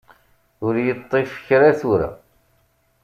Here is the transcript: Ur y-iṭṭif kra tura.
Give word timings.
Ur 0.65 0.73
y-iṭṭif 0.77 1.31
kra 1.45 1.69
tura. 1.79 2.09